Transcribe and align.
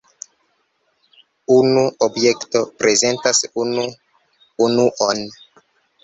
Unu 1.55 1.83
objekto 2.05 2.61
prezentas 2.83 3.41
unu 3.65 3.83
unuon. 4.69 5.21